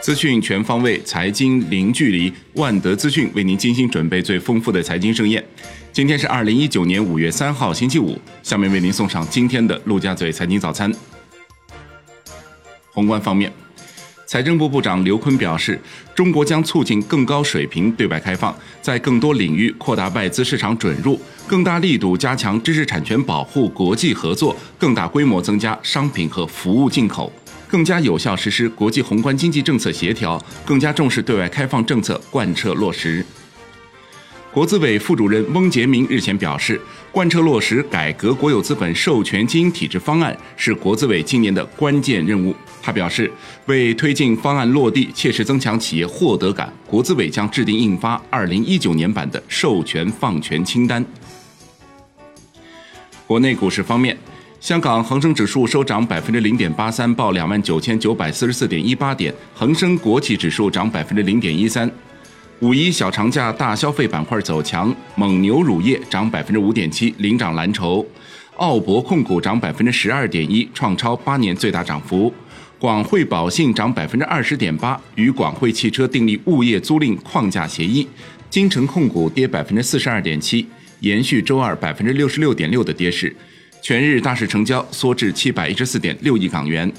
[0.00, 2.32] 资讯全方位，财经零距离。
[2.54, 5.44] 万德资讯为您精心准备最丰富的财经盛宴。
[5.92, 8.18] 今天是二零一九年五月三号，星期五。
[8.42, 10.90] 下面为您送上今天的陆家嘴财经早餐。
[12.92, 13.52] 宏观方面，
[14.24, 15.78] 财政部部长刘昆表示，
[16.14, 27.30] 中国将促进更高水平对外开放，在更多领域扩大外资市场准入，更大力度加强知识产权保护、国际合作，更大规模增加商品和服务进口。
[27.70, 33.24] 更加有效实施国际宏观经济政策协调，更加重视对外开放政策贯彻落实。
[34.52, 36.80] 国资委副主任翁杰明日前表示，
[37.12, 42.52] 贯彻落实改革国有资本授权经营体制方案是国资委今年的关键任务。
[42.82, 43.30] 他表示，
[43.66, 51.06] 为推进方案落地，切实增强企业获得感，国资委将制定印发二零一九年版的授权放权清单。
[53.28, 54.18] 国内股市方面。
[54.60, 59.34] 香港恒生指数收涨百分之零点八三，报两万九千九百四十四点一八点。
[59.54, 61.90] 恒生国企指数涨百分之零点一三。
[62.58, 68.06] 五一小长假大消费板块走强，蒙牛乳业涨百分之五点七，领涨蓝筹。
[68.56, 72.32] 奥博控股涨百分之十二点一，创超八年最大涨幅。
[72.78, 78.06] 广汇保信涨百分之二十点八，与广汇汽车订立物业租赁框架协议。
[78.50, 80.66] 金城控股跌百分之四十二点七，
[81.00, 83.34] 延续周二百分之六十六点六的跌势。
[83.82, 86.92] 全日大市成交缩至七百一十四点六亿港元。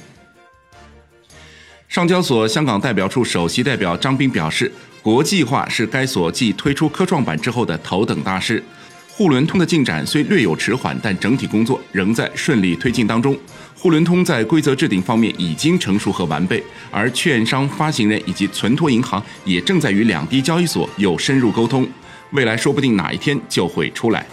[1.88, 4.72] 上交所香港代表处首席代表张斌表示，
[5.02, 8.64] 国际化是该所继推出科创板之后的头等大事。
[9.10, 13.38] 沪伦通的进展虽略有迟缓，但整体工作仍在顺利推进当中。
[13.76, 21.88] 沪伦通在规则制定方面已经成熟和完备，而券商、发行人以及存托银行也正在与两地交易所有深入沟通，
[22.32, 24.26] 未来说不定哪一天就会出来。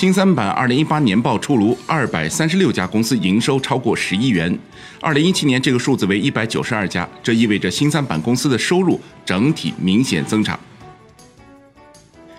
[0.00, 4.58] 新三板二零一八年报出炉，二百三十六家公司营收超过十亿元。
[4.98, 10.58] 二零一七年这个数字为一百九十二家，这意味着新三板公司的收入整体明显增长。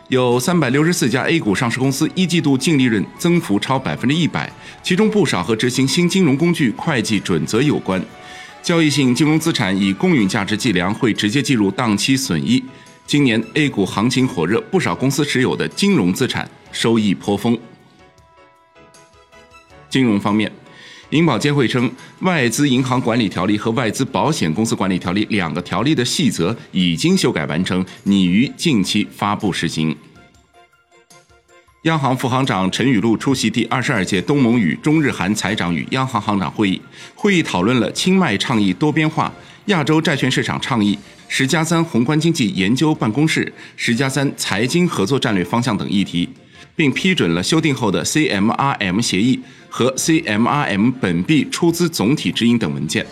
[0.07, 8.03] 有三百六十四家 A 股上市公司一季度净利润增幅超百分之一百，其中不少和执行新金融工具会计准则有关。
[8.63, 12.63] 交易性金融资产以公允价值计量，会直接计入当期损益。
[13.05, 16.49] 今年 A 股行情火热，不少公司持有的金融资产。
[16.71, 17.57] 收益颇丰。
[19.89, 20.51] 金融方面，
[21.09, 21.89] 银保监会称，
[22.21, 29.95] 《外资银行管理条例》和《外资保险公司管理条例》两个条例的细则已经修改完成，拟于近期发布实行。
[31.83, 36.81] 央行副行长陈雨露出席第二十二届东盟与中日韩财长与央行行长会议，
[37.15, 39.33] 会议讨论了清迈倡议多边化、
[39.65, 46.29] 亚洲债券市场倡议、十加三宏观经济研究办公室、十加三财经合作战略方向等议题。
[46.75, 49.39] 并批准了修订后的 CMRM 协议
[49.69, 53.05] 和 CMRM 本币出资总体指引等文件。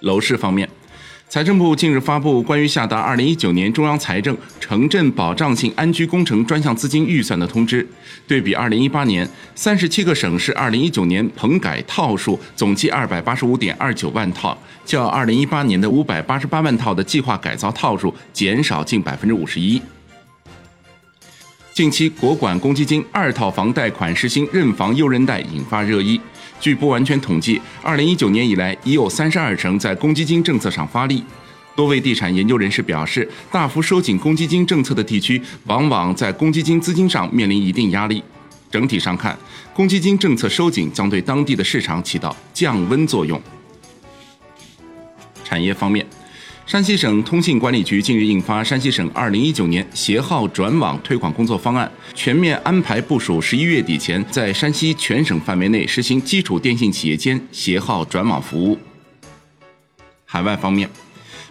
[0.00, 0.68] 楼市方面，
[1.28, 7.86] 财政部近日发布关于下达二零一九年中央财政城镇保障性安居工程专项资金预算的通知。
[8.26, 19.80] 对比二零一八年，三十七个省市二零一九年棚改套数总计二百八十五点二九万套，较二零一八年的五百八十八万套的计划改造套数减少近百分之五十一。
[21.74, 26.20] 近期，国管公积金二套房贷款实行认房又认贷，引发热议。
[26.60, 31.24] 据不完全统计，二零一九年以来，已有三十二城在公积金政策上发力。
[31.74, 38.22] 多位地产研究人士表示，大幅收紧公积金政策的地区，往往在公积金资金上面临一定压力。
[38.70, 39.36] 整体上看，
[39.74, 43.42] 公积金政策收紧将对当地的市场起到降温作用。
[45.42, 46.06] 产业方面。
[46.66, 58.78] 山西省通信管理局近日印发《山西省二零一九年携号转网推广工作方案》，全面安排部署十一月底前在山西全省范围内实行基础电信企业间携号转网服务。
[60.24, 60.88] 海外方面，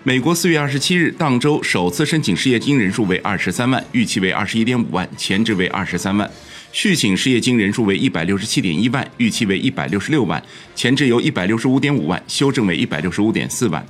[0.02, 6.28] 美国四月二十七日当周首次申请失业金人数为二十三万，预期为二十一点五万，前值为二十三万；
[6.72, 10.41] 续请失业金人数为一百六十七点一万，预期为一百六十六万，
[10.76, 13.85] 前值由一百六十五点五万修正为一百六十五点四万。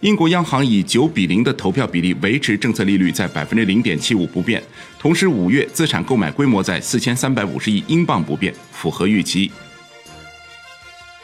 [0.00, 4.62] 英国央行以九比零的投票比例维持政策利率在百分之零点七五不变，
[4.98, 9.52] 同时五月资产购买规模在四千三百五十亿英镑不变，符合预期。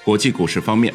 [0.05, 0.93] 国际股市方面，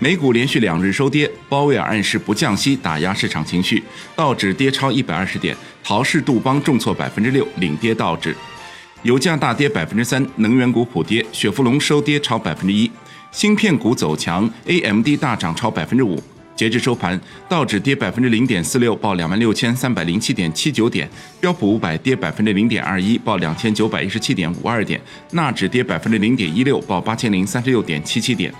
[0.00, 3.80] 美股连续两日收跌，鲍威尔暗示不降息打压市场情绪，
[4.16, 8.34] 道指跌超一百二十点，陶氏杜邦重挫百分之六，领跌道指。
[9.04, 12.90] 油价大跌百分之三，能源股普跌，雪佛龙收跌超百分之一，
[13.30, 16.20] 芯片股走强，AMD 大涨超百分之五。
[16.60, 17.18] 截至收盘，
[17.48, 21.08] 道指跌百分之零点四六，报两万六千三百零七点七九点；
[21.40, 28.52] 标普五百跌百分之零点二一，报两千九百一十七点五二点；纳指跌百分之零点一六，报八千零三十六点七七点。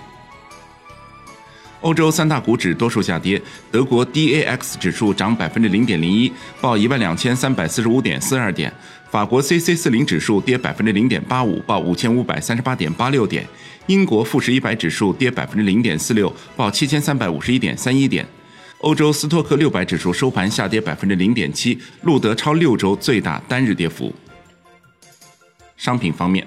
[1.81, 3.41] 欧洲三大股指多数下跌，
[3.71, 6.31] 德国 DAX 指数涨百分之零点零一，
[6.61, 8.71] 报一万两千三百四十五点四二点；
[9.09, 13.43] 法国 CC 四零指数跌百分之零点八五，报五千五百三十八点八六点；
[13.87, 18.23] 英国富时一百指数跌百分之零点四六，报七千三百五十一点三一点；
[18.81, 24.13] 欧洲斯托克六百指数收盘下跌百分之零点七，录得超六周最大单日跌幅。
[25.77, 26.45] 商品方面。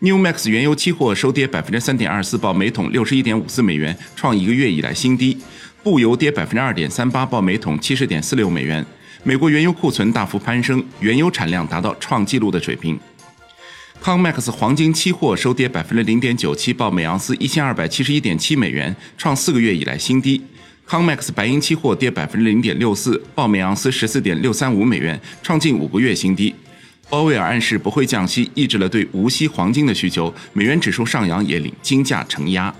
[0.00, 5.36] New Max 原油期货收跌百分之三点二四，报每桶六十一点五四美元，创一个月以来新低。
[5.82, 8.86] 布油跌百分之二点三八，报每桶七十点四六美元。
[9.24, 12.96] 美国原油库存大幅攀升，原油产量达到创纪录的水平。
[14.00, 20.40] Comex 黄金期货收跌百分之零点九七，报每盎司一千二百七十一点七美元，创四个月以来新低。
[20.88, 26.54] Comex 白银期货跌百分之零点六四，报每盎司十四点六三五美元，创近五个月新低。
[27.10, 32.74] 鲍威尔暗示不会降息，抑制了对无锡黄金的需求，美元指数上扬也令金价承压。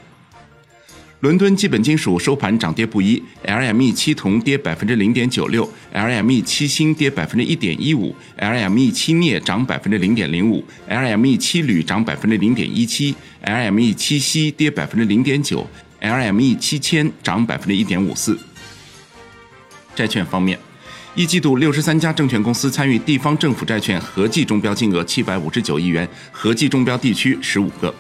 [1.20, 13.14] 伦敦基本金属收盘涨跌不一，LME 七铜跌百分之零点九六，LME 七锌跌百分之一点一五，LME 七镍涨百分之零点零五，LME 七铝涨百分之零点一七
[13.44, 15.66] ，LME 七锡跌百分之零点九
[16.00, 18.38] ，LME 七铅涨百分之一点五四。
[19.96, 20.67] 债券方面。
[21.18, 27.92] 一季度，六十三家证券公司参与地方政府债券合计中标金额七百五十九亿元，合计中标地区十五个。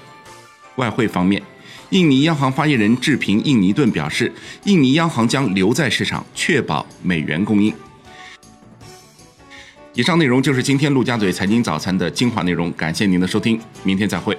[0.76, 1.42] 外汇方面，
[1.90, 4.32] 印尼央行发言人智平印尼顿表示，
[4.66, 7.74] 印尼央行将留在市场，确保美元供应。
[9.94, 14.38] 以上内容就是今天陆家嘴财经早餐的精华内容，感谢您的收听，明天再会。